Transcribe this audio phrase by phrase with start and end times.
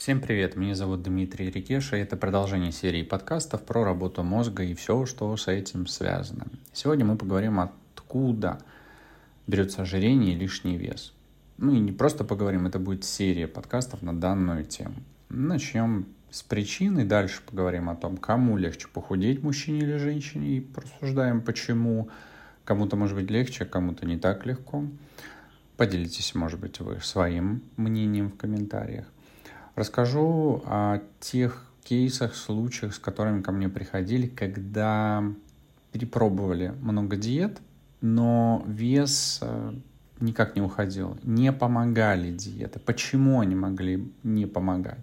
[0.00, 4.72] Всем привет, меня зовут Дмитрий Рикеша, и это продолжение серии подкастов про работу мозга и
[4.72, 6.46] все, что с этим связано.
[6.72, 8.62] Сегодня мы поговорим, откуда
[9.46, 11.12] берется ожирение и лишний вес.
[11.58, 14.94] Ну и не просто поговорим, это будет серия подкастов на данную тему.
[15.28, 21.42] Начнем с причины, дальше поговорим о том, кому легче похудеть, мужчине или женщине, и порассуждаем,
[21.42, 22.08] почему
[22.64, 24.82] кому-то может быть легче, кому-то не так легко.
[25.76, 29.04] Поделитесь, может быть, вы своим мнением в комментариях.
[29.80, 35.24] Расскажу о тех кейсах, случаях, с которыми ко мне приходили, когда
[35.90, 37.62] перепробовали много диет,
[38.02, 39.72] но вес э,
[40.20, 41.16] никак не уходил.
[41.22, 42.78] Не помогали диеты.
[42.78, 44.98] Почему они могли не помогать?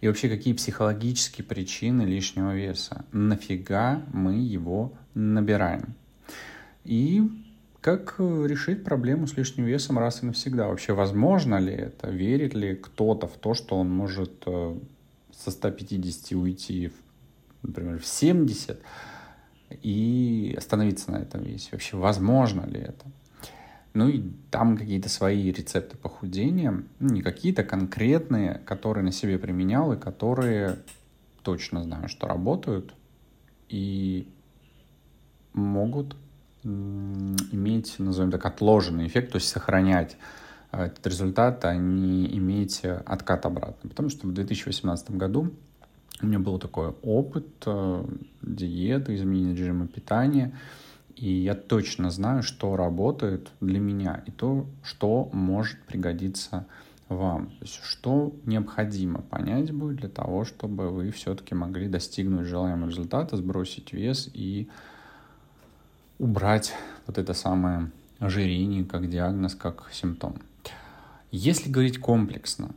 [0.00, 3.04] И вообще, какие психологические причины лишнего веса?
[3.10, 5.96] Нафига мы его набираем?
[6.84, 7.28] И
[7.82, 10.68] как э, решить проблему с лишним весом раз и навсегда?
[10.68, 12.08] Вообще, возможно ли это?
[12.10, 14.78] Верит ли кто-то в то, что он может э,
[15.36, 16.92] со 150 уйти,
[17.62, 18.80] например, в 70
[19.82, 21.70] и остановиться на этом весе?
[21.72, 23.04] Вообще, возможно ли это?
[23.94, 29.92] Ну и там какие-то свои рецепты похудения, ну, не какие-то конкретные, которые на себе применял
[29.92, 30.78] и которые
[31.42, 32.94] точно знаю, что работают
[33.68, 34.28] и
[35.52, 36.16] могут
[36.64, 40.16] иметь, назовем так, отложенный эффект, то есть сохранять
[40.70, 43.88] э, этот результат, а не иметь откат обратно.
[43.88, 45.52] Потому что в 2018 году
[46.20, 48.04] у меня был такой опыт э,
[48.42, 50.56] диеты, изменения режима питания,
[51.16, 56.66] и я точно знаю, что работает для меня, и то, что может пригодиться
[57.08, 57.46] вам.
[57.46, 63.36] То есть, что необходимо понять будет для того, чтобы вы все-таки могли достигнуть желаемого результата,
[63.36, 64.68] сбросить вес и
[66.22, 66.72] убрать
[67.08, 70.36] вот это самое ожирение как диагноз, как симптом.
[71.32, 72.70] Если говорить комплексно,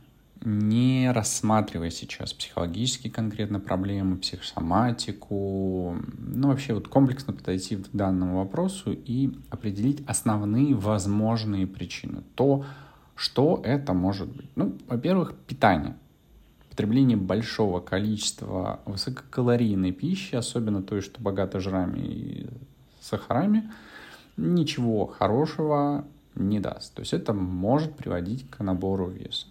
[0.44, 8.92] не рассматривая сейчас психологические конкретно проблемы, психосоматику, ну вообще вот комплексно подойти к данному вопросу
[8.92, 12.24] и определить основные возможные причины.
[12.34, 12.64] То,
[13.14, 14.50] что это может быть.
[14.56, 15.94] Ну, во-первых, питание.
[16.70, 22.46] Потребление большого количества высококалорийной пищи, особенно той, что богата жирами и
[23.06, 23.70] сахарами,
[24.36, 26.94] ничего хорошего не даст.
[26.94, 29.46] То есть это может приводить к набору веса.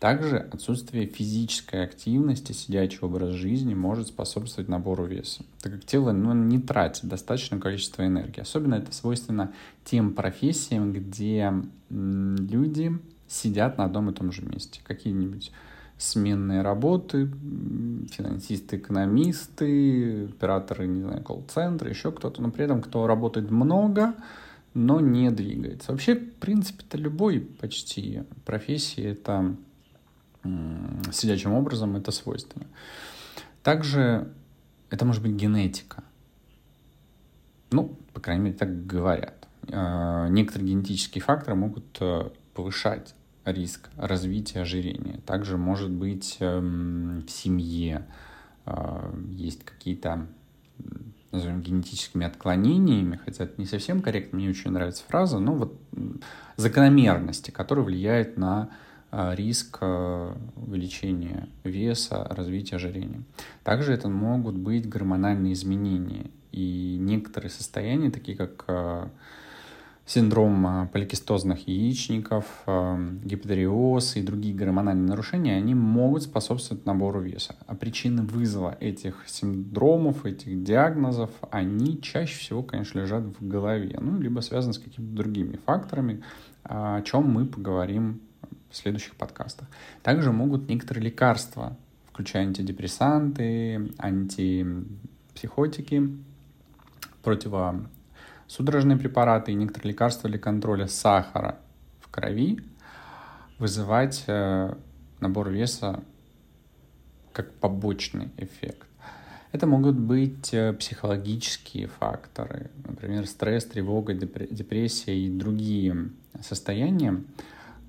[0.00, 6.34] Также отсутствие физической активности, сидячий образ жизни может способствовать набору веса, так как тело ну,
[6.34, 8.40] не тратит достаточное количество энергии.
[8.40, 9.52] Особенно это свойственно
[9.84, 11.52] тем профессиям, где
[11.88, 12.98] люди
[13.28, 14.80] сидят на одном и том же месте.
[14.84, 15.52] Какие-нибудь
[15.98, 17.30] сменные работы,
[18.10, 24.14] финансисты, экономисты, операторы, не знаю, колл-центры, еще кто-то, но при этом кто работает много,
[24.74, 25.92] но не двигается.
[25.92, 29.56] Вообще, в принципе-то любой почти профессии это
[31.12, 32.66] сидячим образом это свойственно.
[33.62, 34.28] Также
[34.90, 36.04] это может быть генетика.
[37.70, 39.48] Ну, по крайней мере, так говорят.
[39.72, 45.20] А, некоторые генетические факторы могут э, повышать риск развития ожирения.
[45.26, 48.06] Также может быть эм, в семье
[48.66, 50.26] э, есть какие-то,
[51.30, 55.78] назовем, генетическими отклонениями, хотя это не совсем корректно, мне очень нравится фраза, но вот
[56.56, 58.70] закономерности, которые влияют на
[59.12, 63.22] э, риск э, увеличения веса, развития ожирения.
[63.62, 66.30] Также это могут быть гормональные изменения.
[66.52, 68.64] И некоторые состояния, такие как
[70.06, 77.56] синдром а, поликистозных яичников, а, гипотериоз и другие гормональные нарушения, они могут способствовать набору веса.
[77.66, 84.20] А причины вызова этих синдромов, этих диагнозов, они чаще всего, конечно, лежат в голове, ну,
[84.20, 86.22] либо связаны с какими-то другими факторами,
[86.64, 88.20] о чем мы поговорим
[88.70, 89.68] в следующих подкастах.
[90.02, 91.76] Также могут некоторые лекарства,
[92.12, 96.10] включая антидепрессанты, антипсихотики,
[97.22, 97.86] противо
[98.46, 101.58] Судорожные препараты и некоторые лекарства для контроля сахара
[102.00, 102.60] в крови
[103.58, 104.74] вызывать э,
[105.20, 106.02] набор веса
[107.32, 108.86] как побочный эффект.
[109.52, 116.10] Это могут быть э, психологические факторы, например, стресс, тревога, депрессия и другие
[116.42, 117.22] состояния,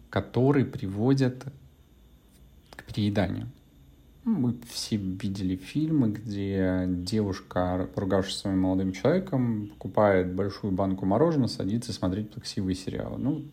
[0.10, 1.44] которые приводят
[2.76, 3.48] к перееданию.
[4.26, 11.48] Мы все видели фильмы, где девушка, поругавшись с своим молодым человеком, покупает большую банку мороженого,
[11.48, 13.20] садится смотреть плаксивые сериалы.
[13.20, 13.46] Ну,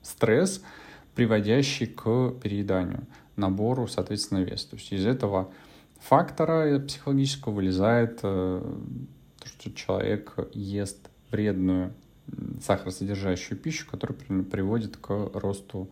[0.00, 0.62] стресс,
[1.14, 4.70] приводящий к перееданию, набору, соответственно, веса.
[4.70, 5.50] То есть из этого
[6.00, 8.62] фактора психологического вылезает э,
[9.38, 11.92] то, что человек ест вредную
[12.62, 15.90] сахаросодержащую пищу, которая приводит к росту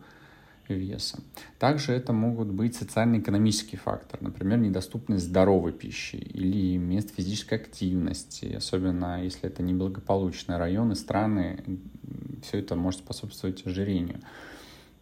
[0.69, 1.19] веса.
[1.59, 9.23] Также это могут быть социально-экономические факторы, например, недоступность здоровой пищи или мест физической активности, особенно
[9.23, 11.63] если это неблагополучные районы, страны,
[12.41, 14.19] все это может способствовать ожирению.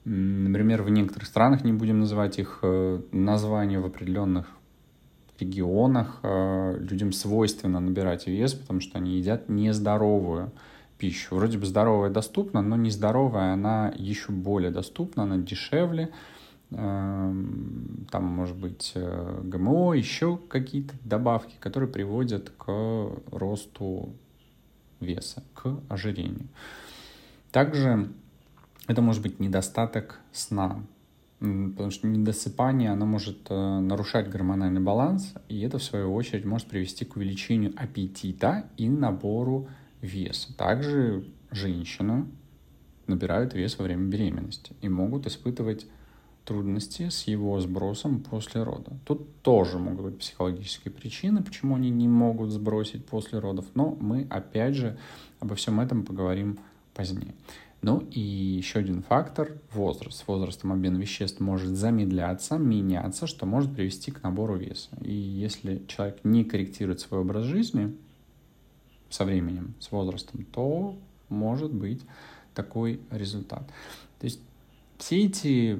[0.03, 4.47] Например, в некоторых странах, не будем называть их э, названия в определенных
[5.39, 10.61] регионах, э, людям свойственно набирать вес, потому что они едят нездоровую пищу.
[11.31, 16.11] Вроде бы здоровая доступна, но нездоровая она еще более доступна, она дешевле.
[16.71, 22.65] Эм, там может быть э, ГМО, еще какие-то добавки, которые приводят к
[23.31, 24.13] росту
[25.01, 26.47] веса, к ожирению.
[27.51, 28.09] Также
[28.87, 30.81] это может быть недостаток сна,
[31.39, 36.67] потому что недосыпание, оно может э, нарушать гормональный баланс, и это, в свою очередь, может
[36.67, 39.67] привести к увеличению аппетита и набору
[40.01, 40.55] веса.
[40.55, 42.25] Также женщины
[43.07, 45.85] набирают вес во время беременности и могут испытывать
[46.45, 48.91] трудности с его сбросом после рода.
[49.05, 54.27] Тут тоже могут быть психологические причины, почему они не могут сбросить после родов, но мы
[54.29, 54.97] опять же
[55.39, 56.59] обо всем этом поговорим
[56.93, 57.35] позднее.
[57.83, 60.19] Ну и еще один фактор– возраст.
[60.19, 64.89] С возрастом обмен веществ может замедляться, меняться, что может привести к набору веса.
[65.03, 67.95] И если человек не корректирует свой образ жизни
[69.11, 70.97] со временем, с возрастом, то
[71.29, 72.01] может быть
[72.55, 73.67] такой результат.
[74.19, 74.41] То есть
[74.97, 75.79] все эти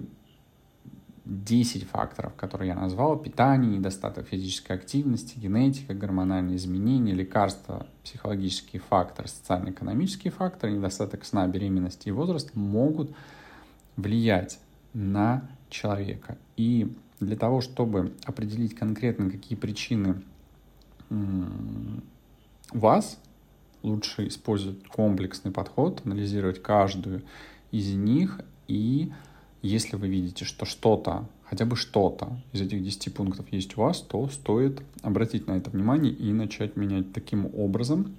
[1.26, 9.28] 10 факторов, которые я назвал, питание, недостаток физической активности, генетика, гормональные изменения, лекарства, психологический фактор,
[9.28, 13.16] социально-экономический фактор, недостаток сна, беременности и возраст могут
[13.96, 14.60] влиять
[14.94, 16.38] на человека.
[16.58, 20.22] И для того, чтобы определить конкретно, какие причины
[22.72, 23.20] вас,
[23.84, 27.24] лучше использовать комплексный подход, анализировать каждую
[27.72, 29.12] из них и
[29.62, 34.02] если вы видите, что что-то, хотя бы что-то из этих 10 пунктов есть у вас,
[34.02, 38.16] то стоит обратить на это внимание и начать менять таким образом.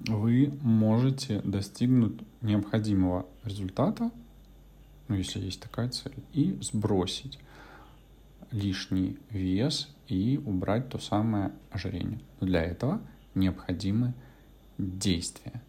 [0.00, 4.10] Вы можете достигнуть необходимого результата,
[5.08, 7.38] ну, если есть такая цель, и сбросить
[8.52, 12.20] лишний вес и убрать то самое ожирение.
[12.40, 13.00] Но для этого
[13.34, 14.14] необходимы
[14.78, 15.62] действия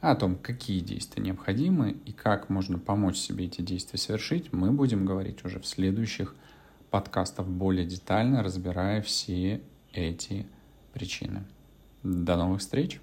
[0.00, 5.04] о том, какие действия необходимы и как можно помочь себе эти действия совершить, мы будем
[5.04, 6.34] говорить уже в следующих
[6.90, 9.60] подкастах более детально, разбирая все
[9.92, 10.46] эти
[10.92, 11.44] причины.
[12.02, 13.00] До новых встреч!